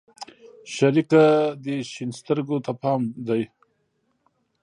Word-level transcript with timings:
شريکه 0.75 1.23
دې 1.63 1.75
شين 1.91 2.09
سترگو 2.19 2.57
ته 2.65 2.71
پام 2.81 3.01
دى؟ 3.25 3.41